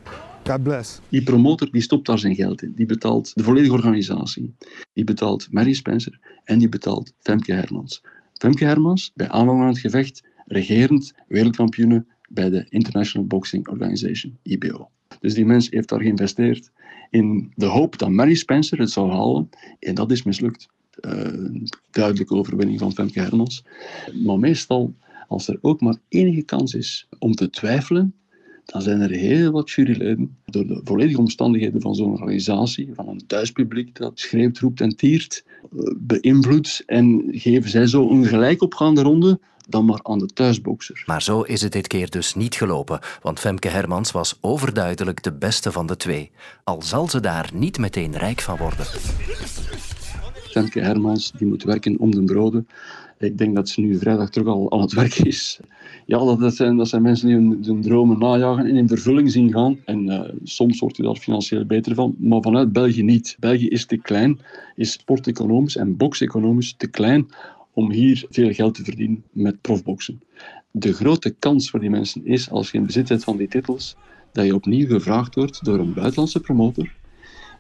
God 0.46 0.62
bless. 0.62 1.00
Die 1.08 1.22
promotor 1.22 1.70
die 1.70 1.82
stopt 1.82 2.06
daar 2.06 2.18
zijn 2.18 2.34
geld 2.34 2.62
in. 2.62 2.72
Die 2.76 2.86
betaalt 2.86 3.34
de 3.34 3.42
volledige 3.42 3.72
organisatie. 3.72 4.54
Die 4.92 5.04
betaalt 5.04 5.48
Mary 5.50 5.72
Spencer 5.72 6.18
en 6.44 6.58
die 6.58 6.68
betaalt 6.68 7.12
Femke 7.20 7.52
Hermans. 7.52 8.02
Femke 8.38 8.64
Hermans, 8.64 9.12
bij 9.14 9.28
aanvang 9.28 9.58
van 9.58 9.68
het 9.68 9.78
gevecht, 9.78 10.22
regerend 10.46 11.14
wereldkampioene 11.28 12.04
bij 12.28 12.50
de 12.50 12.66
International 12.68 13.26
Boxing 13.26 13.68
Organization, 13.68 14.38
IBO. 14.42 14.88
Dus 15.20 15.34
die 15.34 15.46
mens 15.46 15.70
heeft 15.70 15.88
daar 15.88 16.00
geïnvesteerd 16.00 16.70
in 17.10 17.52
de 17.54 17.66
hoop 17.66 17.98
dat 17.98 18.10
Mary 18.10 18.34
Spencer 18.34 18.78
het 18.78 18.90
zou 18.90 19.10
halen. 19.10 19.48
En 19.78 19.94
dat 19.94 20.10
is 20.10 20.22
mislukt. 20.22 20.68
Uh, 21.00 21.64
duidelijke 21.90 22.34
overwinning 22.34 22.78
van 22.78 22.92
Femke 22.92 23.20
Hermans. 23.20 23.64
Maar 24.24 24.38
meestal, 24.38 24.94
als 25.28 25.48
er 25.48 25.58
ook 25.60 25.80
maar 25.80 25.96
enige 26.08 26.42
kans 26.42 26.74
is 26.74 27.08
om 27.18 27.34
te 27.34 27.50
twijfelen, 27.50 28.14
dan 28.64 28.82
zijn 28.82 29.00
er 29.00 29.10
heel 29.10 29.50
wat 29.50 29.70
juryleden, 29.70 30.36
door 30.44 30.66
de 30.66 30.80
volledige 30.84 31.18
omstandigheden 31.18 31.80
van 31.80 31.94
zo'n 31.94 32.12
organisatie, 32.12 32.90
van 32.94 33.08
een 33.08 33.26
thuispubliek 33.26 33.96
dat 33.96 34.12
schreeuwt, 34.14 34.58
roept 34.58 34.80
en 34.80 34.96
tiert, 34.96 35.44
eh, 35.62 35.94
beïnvloedt 35.96 36.82
en 36.86 37.24
geven 37.30 37.70
zij 37.70 37.86
zo 37.86 38.10
een 38.10 38.24
gelijkopgaande 38.24 39.02
ronde 39.02 39.40
dan 39.68 39.84
maar 39.84 40.00
aan 40.02 40.18
de 40.18 40.26
thuisbokser. 40.26 41.02
Maar 41.06 41.22
zo 41.22 41.40
is 41.40 41.62
het 41.62 41.72
dit 41.72 41.86
keer 41.86 42.10
dus 42.10 42.34
niet 42.34 42.54
gelopen, 42.54 43.00
want 43.22 43.40
Femke 43.40 43.68
Hermans 43.68 44.12
was 44.12 44.38
overduidelijk 44.40 45.22
de 45.22 45.32
beste 45.32 45.72
van 45.72 45.86
de 45.86 45.96
twee. 45.96 46.30
Al 46.64 46.82
zal 46.82 47.08
ze 47.08 47.20
daar 47.20 47.50
niet 47.54 47.78
meteen 47.78 48.16
rijk 48.16 48.40
van 48.40 48.56
worden. 48.56 48.86
Femke 50.50 50.80
Hermans 50.80 51.32
die 51.32 51.46
moet 51.46 51.62
werken 51.62 51.98
om 51.98 52.10
de 52.10 52.24
broden. 52.24 52.68
Ik 53.18 53.38
denk 53.38 53.54
dat 53.54 53.68
ze 53.68 53.80
nu 53.80 53.98
vrijdag 53.98 54.30
terug 54.30 54.48
al 54.48 54.72
aan 54.72 54.80
het 54.80 54.92
werk 54.92 55.14
is. 55.14 55.60
Ja, 56.06 56.18
dat, 56.36 56.54
zijn, 56.54 56.76
dat 56.76 56.88
zijn 56.88 57.02
mensen 57.02 57.26
die 57.26 57.36
hun, 57.36 57.82
dromen 57.82 58.18
najagen 58.18 58.66
en 58.66 58.76
in 58.76 58.88
vervulling 58.88 59.30
zien 59.30 59.52
gaan. 59.52 59.78
En 59.84 60.06
uh, 60.06 60.20
soms 60.42 60.78
wordt 60.78 60.96
je 60.96 61.02
daar 61.02 61.16
financieel 61.16 61.64
beter 61.64 61.94
van, 61.94 62.14
maar 62.18 62.42
vanuit 62.42 62.72
België 62.72 63.02
niet. 63.02 63.36
België 63.40 63.68
is 63.68 63.86
te 63.86 63.96
klein, 63.96 64.40
is 64.76 64.92
sporteconomisch 64.92 65.76
en 65.76 65.96
bokseconomisch 65.96 66.74
te 66.76 66.86
klein 66.86 67.26
om 67.72 67.90
hier 67.90 68.24
veel 68.30 68.52
geld 68.52 68.74
te 68.74 68.84
verdienen 68.84 69.22
met 69.32 69.60
profboksen. 69.60 70.22
De 70.70 70.92
grote 70.92 71.30
kans 71.30 71.70
voor 71.70 71.80
die 71.80 71.90
mensen 71.90 72.26
is, 72.26 72.50
als 72.50 72.70
je 72.70 72.78
in 72.78 72.86
bezit 72.86 73.08
bent 73.08 73.24
van 73.24 73.36
die 73.36 73.48
titels, 73.48 73.96
dat 74.32 74.44
je 74.44 74.54
opnieuw 74.54 74.86
gevraagd 74.86 75.34
wordt 75.34 75.64
door 75.64 75.78
een 75.78 75.94
buitenlandse 75.94 76.40
promotor 76.40 76.92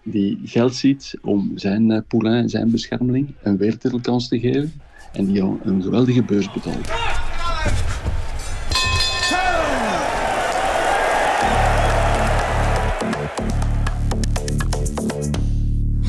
die 0.04 0.38
geld 0.44 0.74
ziet 0.74 1.18
om 1.22 1.52
zijn 1.54 1.90
uh, 1.90 1.98
poulain, 2.08 2.48
zijn 2.48 2.70
beschermeling, 2.70 3.34
een 3.42 3.56
wereldtitelkans 3.56 4.28
te 4.28 4.38
geven 4.38 4.72
en 5.14 5.24
die 5.24 5.34
jou 5.34 5.58
een 5.64 5.82
geweldige 5.82 6.22
beurs. 6.22 6.48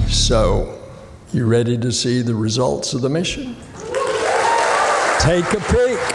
So, 0.08 0.68
you 1.32 1.46
ready 1.46 1.78
to 1.78 1.92
see 1.92 2.24
the 2.24 2.36
results 2.36 2.94
of 2.94 3.02
the 3.02 3.10
mission? 3.10 3.56
Take 5.20 5.54
a 5.54 5.60
peek. 5.60 6.15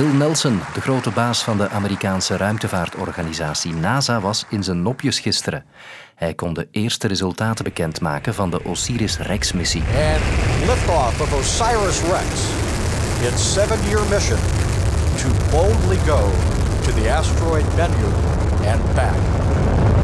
Bill 0.00 0.12
Nelson, 0.12 0.60
de 0.74 0.80
grote 0.80 1.10
baas 1.10 1.42
van 1.42 1.56
de 1.56 1.68
Amerikaanse 1.68 2.36
ruimtevaartorganisatie 2.36 3.72
NASA, 3.72 4.20
was 4.20 4.44
in 4.48 4.62
zijn 4.62 4.82
nopjes 4.82 5.20
gisteren. 5.20 5.64
Hij 6.14 6.34
kon 6.34 6.54
de 6.54 6.68
eerste 6.70 7.08
resultaten 7.08 7.64
bekendmaken 7.64 8.34
van 8.34 8.50
de 8.50 8.64
Osiris-Rex-missie. 8.64 9.82
And 9.82 10.22
liftoff 10.66 11.20
of 11.20 11.32
Osiris-Rex, 11.32 12.28
its 13.32 13.52
seven-year 13.52 14.02
mission 14.08 14.38
to 15.16 15.28
boldly 15.50 15.96
go 15.96 16.30
to 16.82 17.00
the 17.00 17.12
asteroid 17.12 17.64
Bennu 17.76 18.06
and 18.66 18.94
back. 18.94 19.59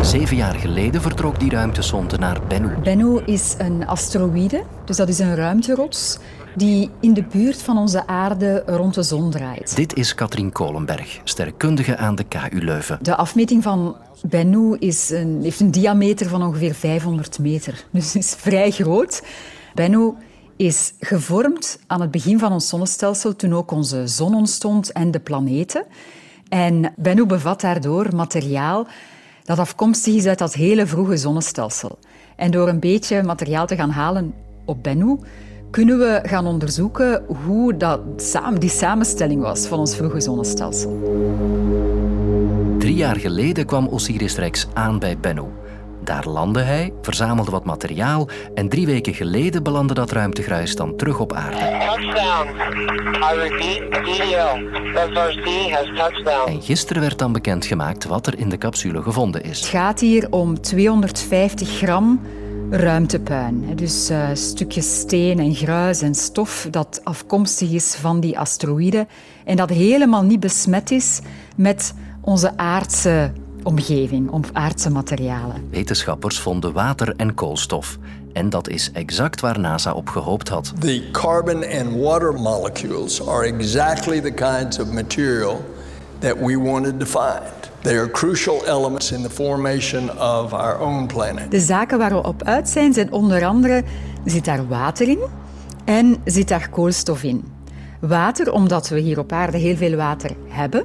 Zeven 0.07 0.37
jaar 0.37 0.55
geleden 0.55 1.03
vertrok 1.03 1.41
die 1.41 1.51
ruimtesonde 1.51 2.19
naar 2.19 2.41
Bennu. 2.49 2.77
Bennu 2.77 3.21
is 3.25 3.55
een 3.59 3.87
asteroïde, 3.87 4.63
dus 4.85 4.97
dat 4.97 5.09
is 5.09 5.19
een 5.19 5.35
ruimterots 5.35 6.19
die 6.55 6.91
in 7.01 7.15
de 7.15 7.23
buurt 7.23 7.63
van 7.63 7.79
onze 7.79 8.07
aarde 8.07 8.63
rond 8.67 8.95
de 8.95 9.03
zon 9.03 9.31
draait. 9.31 9.77
Dit 9.77 9.95
is 9.95 10.15
Katrien 10.15 10.53
Kolenberg, 10.53 11.21
sterrenkundige 11.25 11.97
aan 11.97 12.15
de 12.15 12.25
KU 12.25 12.59
Leuven. 12.65 12.99
De 13.03 13.17
afmeting 13.17 13.63
van 13.63 13.97
Bennu 14.23 14.77
is 14.79 15.11
een, 15.11 15.41
heeft 15.43 15.61
een 15.61 15.71
diameter 15.71 16.29
van 16.29 16.43
ongeveer 16.43 16.75
500 16.75 17.39
meter, 17.39 17.85
dus 17.91 18.17
is 18.17 18.35
vrij 18.39 18.71
groot. 18.71 19.23
Bennu 19.75 20.13
is 20.57 20.93
gevormd 21.01 21.79
aan 21.87 22.01
het 22.01 22.11
begin 22.11 22.39
van 22.39 22.53
ons 22.53 22.69
zonnestelsel, 22.69 23.37
toen 23.37 23.55
ook 23.55 23.71
onze 23.71 24.07
zon 24.07 24.35
ontstond 24.35 24.93
en 24.93 25.11
de 25.11 25.21
planeten. 25.21 25.85
En 26.49 26.93
Bennu 26.97 27.27
bevat 27.27 27.61
daardoor 27.61 28.15
materiaal 28.15 28.87
dat 29.47 29.59
afkomstig 29.59 30.15
is 30.15 30.27
uit 30.27 30.39
dat 30.39 30.55
hele 30.55 30.87
vroege 30.87 31.17
zonnestelsel. 31.17 31.99
En 32.37 32.51
door 32.51 32.69
een 32.69 32.81
beetje 32.81 33.23
materiaal 33.23 33.67
te 33.67 33.77
gaan 33.77 33.91
halen 33.91 34.35
op 34.65 34.83
Bennu, 34.83 35.19
kunnen 35.71 35.99
we 35.99 36.21
gaan 36.23 36.47
onderzoeken 36.47 37.25
hoe 37.45 37.77
dat, 37.77 38.01
die 38.59 38.71
samenstelling 38.71 39.43
was 39.43 39.67
van 39.67 39.79
ons 39.79 39.97
vroege 39.97 40.21
zonnestelsel. 40.21 41.03
Drie 42.79 42.95
jaar 42.95 43.17
geleden 43.17 43.67
kwam 43.67 43.89
Osiris-Rex 43.89 44.67
aan 44.73 44.99
bij 44.99 45.19
Bennu. 45.19 45.45
Daar 46.07 46.29
landde 46.29 46.61
hij, 46.61 46.93
verzamelde 47.03 47.51
wat 47.51 47.65
materiaal 47.65 48.29
en 48.55 48.69
drie 48.69 48.87
weken 48.87 49.15
geleden 49.15 49.63
belandde 49.63 49.95
dat 49.95 50.11
ruimtegruis 50.11 50.77
dan 50.77 50.97
terug 50.97 51.19
op 51.19 51.33
aarde. 51.33 51.57
Touchdown. 51.57 52.49
I 53.15 53.39
repeat, 53.39 54.05
DDL. 54.05 55.73
has 55.73 55.87
touchdown. 55.97 56.51
En 56.51 56.63
gisteren 56.63 57.03
werd 57.03 57.19
dan 57.19 57.33
bekendgemaakt 57.33 58.05
wat 58.05 58.27
er 58.27 58.39
in 58.39 58.49
de 58.49 58.59
capsule 58.59 59.03
gevonden 59.03 59.43
is. 59.43 59.61
Het 59.61 59.69
gaat 59.69 60.01
hier 60.01 60.27
om 60.31 60.61
250 60.61 61.69
gram 61.69 62.21
ruimtepuin. 62.71 63.73
Dus 63.75 64.11
uh, 64.11 64.29
stukjes 64.33 64.99
steen 64.99 65.39
en 65.39 65.55
gruis 65.55 66.03
en 66.03 66.15
stof 66.15 66.69
dat 66.71 67.01
afkomstig 67.05 67.71
is 67.71 67.95
van 67.95 68.21
die 68.21 68.39
asteroïden 68.39 69.09
en 69.45 69.57
dat 69.57 69.71
helemaal 69.71 70.23
niet 70.23 70.41
besmet 70.41 70.91
is 70.91 71.21
met 71.57 71.95
onze 72.21 72.57
aardse 72.57 73.33
omgeving, 73.67 74.31
om 74.31 74.43
aardse 74.53 74.91
materialen. 74.91 75.69
Wetenschappers 75.71 76.39
vonden 76.39 76.73
water 76.73 77.15
en 77.17 77.35
koolstof. 77.35 77.99
En 78.33 78.51
dat 78.51 78.69
is 78.69 78.91
exact 78.93 79.41
waar 79.41 79.59
NASA 79.59 79.93
op 79.93 80.09
gehoopt 80.09 80.49
had. 80.49 80.73
The 80.79 81.09
carbon 81.13 81.65
and 81.65 82.03
water 82.03 82.35
molecules 82.35 83.27
are 83.27 83.47
exactly 83.47 84.21
the 84.21 84.33
kinds 84.33 84.79
of 84.79 84.93
material 84.93 85.65
that 86.19 86.37
we 86.39 86.59
wanted 86.59 87.01
to 87.01 87.07
find. 87.07 87.71
They 87.81 87.99
are 87.99 88.11
crucial 88.11 88.67
elements 88.67 89.13
in 89.13 89.23
the 89.23 89.31
formation 89.31 90.11
of 90.11 90.53
our 90.53 90.81
own 90.81 91.07
planet. 91.07 91.51
De 91.51 91.61
zaken 91.61 91.99
waar 91.99 92.11
we 92.11 92.23
op 92.23 92.43
uit 92.43 92.69
zijn, 92.69 92.93
zijn 92.93 93.13
onder 93.13 93.45
andere 93.45 93.85
zit 94.25 94.45
daar 94.45 94.69
water 94.69 95.09
in 95.09 95.21
en 95.85 96.17
zit 96.25 96.49
daar 96.49 96.69
koolstof 96.69 97.23
in. 97.23 97.45
Water, 98.01 98.53
omdat 98.53 98.89
we 98.89 98.99
hier 98.99 99.19
op 99.19 99.33
aarde 99.33 99.59
heel 99.59 99.77
veel 99.77 99.97
water 99.97 100.31
hebben. 100.49 100.85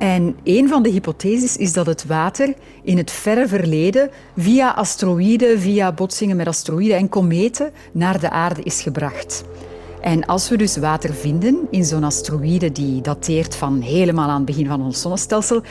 En 0.00 0.36
een 0.44 0.68
van 0.68 0.82
de 0.82 0.88
hypotheses 0.88 1.56
is 1.56 1.72
dat 1.72 1.86
het 1.86 2.06
water 2.06 2.54
in 2.82 2.96
het 2.96 3.10
verre 3.10 3.48
verleden 3.48 4.10
via 4.36 4.70
asteroïden, 4.70 5.60
via 5.60 5.92
botsingen 5.92 6.36
met 6.36 6.46
asteroïden 6.46 6.96
en 6.96 7.08
kometen 7.08 7.70
naar 7.92 8.20
de 8.20 8.30
aarde 8.30 8.62
is 8.62 8.82
gebracht. 8.82 9.44
En 10.00 10.26
als 10.26 10.48
we 10.48 10.56
dus 10.56 10.76
water 10.76 11.14
vinden 11.14 11.58
in 11.70 11.84
zo'n 11.84 12.04
asteroïde 12.04 12.72
die 12.72 13.00
dateert 13.00 13.56
van 13.56 13.80
helemaal 13.80 14.28
aan 14.28 14.36
het 14.36 14.44
begin 14.44 14.66
van 14.66 14.82
ons 14.82 15.00
zonnestelsel, 15.00 15.62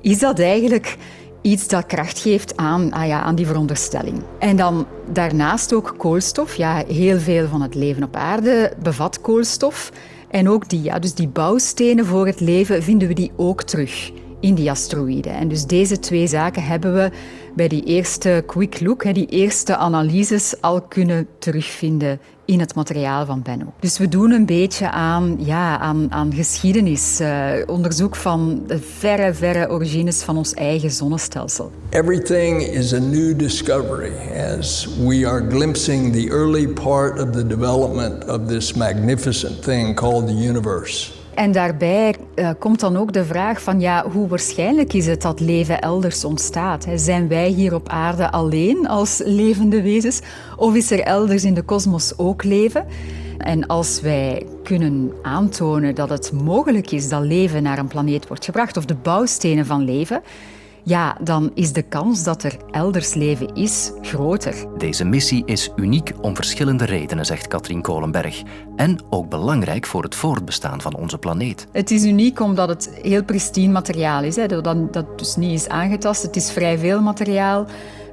is 0.00 0.18
dat 0.18 0.38
eigenlijk 0.38 0.96
iets 1.40 1.68
dat 1.68 1.86
kracht 1.86 2.18
geeft 2.18 2.56
aan, 2.56 2.92
ah 2.92 3.06
ja, 3.06 3.22
aan 3.22 3.34
die 3.34 3.46
veronderstelling. 3.46 4.22
En 4.38 4.56
dan 4.56 4.86
daarnaast 5.12 5.72
ook 5.72 5.94
koolstof. 5.96 6.54
Ja, 6.54 6.84
heel 6.88 7.18
veel 7.18 7.46
van 7.48 7.62
het 7.62 7.74
leven 7.74 8.02
op 8.02 8.16
aarde 8.16 8.72
bevat 8.82 9.20
koolstof. 9.20 9.92
En 10.36 10.48
ook 10.48 10.68
die, 10.68 10.82
ja, 10.82 10.98
dus 10.98 11.14
die 11.14 11.28
bouwstenen 11.28 12.06
voor 12.06 12.26
het 12.26 12.40
leven 12.40 12.82
vinden 12.82 13.08
we 13.08 13.14
die 13.14 13.32
ook 13.36 13.62
terug 13.62 14.10
in 14.40 14.54
die 14.54 14.70
asteroïden. 14.70 15.32
En 15.32 15.48
dus 15.48 15.64
deze 15.64 15.98
twee 15.98 16.26
zaken 16.26 16.62
hebben 16.62 16.94
we 16.94 17.10
bij 17.54 17.68
die 17.68 17.84
eerste 17.84 18.42
quick 18.46 18.80
look, 18.80 19.14
die 19.14 19.26
eerste 19.26 19.76
analyses, 19.76 20.60
al 20.60 20.82
kunnen 20.82 21.26
terugvinden 21.38 22.20
in 22.46 22.60
het 22.60 22.74
materiaal 22.74 23.26
van 23.26 23.42
Benno. 23.42 23.72
Dus 23.80 23.98
we 23.98 24.08
doen 24.08 24.30
een 24.30 24.46
beetje 24.46 24.90
aan, 24.90 25.36
ja, 25.38 25.78
aan, 25.78 26.12
aan 26.12 26.32
geschiedenis, 26.32 27.20
uh, 27.20 27.50
onderzoek 27.66 28.16
van 28.16 28.62
de 28.66 28.78
verre, 28.78 29.34
verre 29.34 29.70
origines 29.70 30.22
van 30.22 30.36
ons 30.36 30.54
eigen 30.54 30.90
zonnestelsel. 30.90 31.70
Everything 31.90 32.62
is 32.62 32.94
a 32.94 32.98
new 32.98 33.38
discovery 33.38 34.12
as 34.58 34.88
we 35.06 35.28
are 35.28 35.46
glimpsing 35.48 36.12
the 36.12 36.28
early 36.28 36.68
part 36.68 37.20
of 37.20 37.30
the 37.30 37.46
development 37.46 38.28
of 38.28 38.46
this 38.46 38.72
magnificent 38.72 39.62
thing 39.62 39.94
called 39.94 40.26
the 40.26 40.48
universe. 40.48 41.12
En 41.36 41.52
daarbij 41.52 42.14
uh, 42.34 42.50
komt 42.58 42.80
dan 42.80 42.96
ook 42.96 43.12
de 43.12 43.24
vraag 43.24 43.62
van 43.62 43.80
ja, 43.80 44.04
hoe 44.10 44.28
waarschijnlijk 44.28 44.92
is 44.92 45.06
het 45.06 45.22
dat 45.22 45.40
leven 45.40 45.80
elders 45.80 46.24
ontstaat? 46.24 46.86
Zijn 46.94 47.28
wij 47.28 47.48
hier 47.48 47.74
op 47.74 47.88
aarde 47.88 48.30
alleen 48.30 48.88
als 48.88 49.20
levende 49.24 49.82
wezens 49.82 50.20
of 50.56 50.74
is 50.74 50.90
er 50.90 51.00
elders 51.00 51.44
in 51.44 51.54
de 51.54 51.62
kosmos 51.62 52.18
ook 52.18 52.44
leven? 52.44 52.86
En 53.38 53.66
als 53.66 54.00
wij 54.00 54.46
kunnen 54.62 55.12
aantonen 55.22 55.94
dat 55.94 56.08
het 56.08 56.32
mogelijk 56.32 56.90
is 56.90 57.08
dat 57.08 57.22
leven 57.22 57.62
naar 57.62 57.78
een 57.78 57.88
planeet 57.88 58.28
wordt 58.28 58.44
gebracht 58.44 58.76
of 58.76 58.84
de 58.84 58.96
bouwstenen 59.02 59.66
van 59.66 59.84
leven, 59.84 60.22
ja, 60.86 61.16
dan 61.22 61.50
is 61.54 61.72
de 61.72 61.82
kans 61.82 62.22
dat 62.22 62.42
er 62.42 62.56
elders 62.70 63.14
leven 63.14 63.54
is 63.54 63.92
groter. 64.00 64.54
Deze 64.78 65.04
missie 65.04 65.42
is 65.46 65.70
uniek 65.76 66.12
om 66.20 66.34
verschillende 66.34 66.84
redenen, 66.84 67.26
zegt 67.26 67.48
Katrien 67.48 67.82
Kolenberg. 67.82 68.42
En 68.76 68.98
ook 69.10 69.28
belangrijk 69.28 69.86
voor 69.86 70.02
het 70.02 70.14
voortbestaan 70.14 70.80
van 70.80 70.96
onze 70.96 71.18
planeet. 71.18 71.66
Het 71.72 71.90
is 71.90 72.04
uniek 72.04 72.40
omdat 72.40 72.68
het 72.68 72.98
heel 73.02 73.24
pristien 73.24 73.72
materiaal 73.72 74.22
is, 74.22 74.36
hè, 74.36 74.46
dat, 74.46 74.92
dat 74.92 75.18
dus 75.18 75.36
niet 75.36 75.60
is 75.60 75.68
aangetast. 75.68 76.22
Het 76.22 76.36
is 76.36 76.50
vrij 76.50 76.78
veel 76.78 77.00
materiaal. 77.00 77.66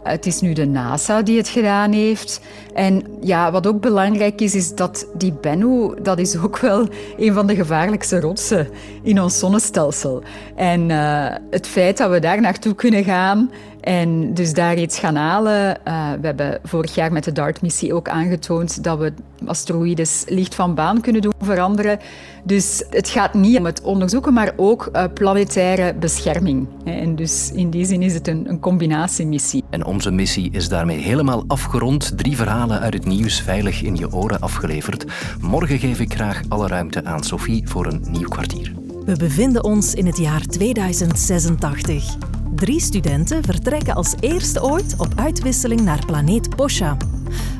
Het 0.03 0.25
is 0.25 0.41
nu 0.41 0.53
de 0.53 0.65
NASA 0.65 1.21
die 1.21 1.37
het 1.37 1.47
gedaan 1.47 1.91
heeft. 1.91 2.41
En 2.73 3.03
ja, 3.21 3.51
wat 3.51 3.67
ook 3.67 3.81
belangrijk 3.81 4.41
is, 4.41 4.55
is 4.55 4.75
dat 4.75 5.07
die 5.13 5.33
Bennu, 5.41 5.93
dat 6.01 6.19
is 6.19 6.37
ook 6.37 6.59
wel 6.59 6.87
een 7.17 7.33
van 7.33 7.47
de 7.47 7.55
gevaarlijkste 7.55 8.19
rotsen 8.19 8.67
in 9.03 9.21
ons 9.21 9.39
zonnestelsel. 9.39 10.23
En 10.55 10.89
uh, 10.89 11.25
het 11.49 11.67
feit 11.67 11.97
dat 11.97 12.09
we 12.09 12.19
daar 12.19 12.41
naartoe 12.41 12.75
kunnen 12.75 13.03
gaan 13.03 13.51
en 13.83 14.33
dus 14.33 14.53
daar 14.53 14.77
iets 14.77 14.99
gaan 14.99 15.15
halen. 15.15 15.77
Uh, 15.87 16.11
we 16.21 16.25
hebben 16.25 16.59
vorig 16.63 16.95
jaar 16.95 17.11
met 17.11 17.23
de 17.23 17.31
DART-missie 17.31 17.93
ook 17.93 18.09
aangetoond 18.09 18.83
dat 18.83 18.99
we 18.99 19.13
asteroïdes 19.45 20.23
licht 20.27 20.55
van 20.55 20.75
baan 20.75 21.01
kunnen 21.01 21.21
doen 21.21 21.33
veranderen. 21.39 21.99
Dus 22.43 22.83
het 22.89 23.09
gaat 23.09 23.33
niet 23.33 23.57
om 23.57 23.65
het 23.65 23.81
onderzoeken, 23.81 24.33
maar 24.33 24.53
ook 24.55 24.89
uh, 24.93 25.03
planetaire 25.13 25.93
bescherming. 25.93 26.67
En 26.85 27.15
dus 27.15 27.51
in 27.51 27.69
die 27.69 27.85
zin 27.85 28.01
is 28.01 28.13
het 28.13 28.27
een, 28.27 28.49
een 28.49 28.59
combinatiemissie. 28.59 29.63
En 29.69 29.85
onze 29.85 30.11
missie 30.11 30.51
is 30.51 30.69
daarmee 30.69 30.99
helemaal 30.99 31.43
afgerond. 31.47 32.17
Drie 32.17 32.35
verhalen 32.35 32.79
uit 32.79 32.93
het 32.93 33.05
nieuws 33.05 33.41
veilig 33.41 33.81
in 33.81 33.95
je 33.95 34.13
oren 34.13 34.39
afgeleverd. 34.39 35.05
Morgen 35.41 35.79
geef 35.79 35.99
ik 35.99 36.13
graag 36.13 36.41
alle 36.47 36.67
ruimte 36.67 37.05
aan 37.05 37.23
Sophie 37.23 37.67
voor 37.67 37.85
een 37.85 38.05
nieuw 38.09 38.27
kwartier. 38.27 38.73
We 39.05 39.17
bevinden 39.17 39.63
ons 39.63 39.93
in 39.93 40.05
het 40.05 40.17
jaar 40.17 40.41
2086. 40.45 42.42
Drie 42.63 42.79
studenten 42.79 43.43
vertrekken 43.43 43.95
als 43.95 44.13
eerste 44.19 44.63
ooit 44.63 44.95
op 44.97 45.07
uitwisseling 45.15 45.81
naar 45.81 46.05
planeet 46.05 46.55
Posha. 46.55 46.97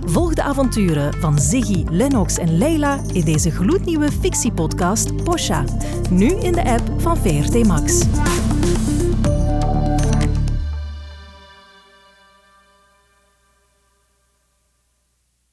Volg 0.05 0.33
de 0.33 0.43
avonturen 0.43 1.13
van 1.13 1.39
Ziggy, 1.39 1.83
Lennox 1.89 2.37
en 2.37 2.57
Leila 2.57 2.99
in 3.13 3.25
deze 3.25 3.51
gloednieuwe 3.51 4.11
fictiepodcast 4.11 5.23
Posha. 5.23 5.63
Nu 6.09 6.27
in 6.27 6.51
de 6.51 6.63
app 6.63 7.01
van 7.01 7.17
VRT 7.17 7.67
Max. 7.67 8.05